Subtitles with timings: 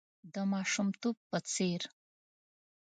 [0.33, 1.81] د ماشومتوب په څېر.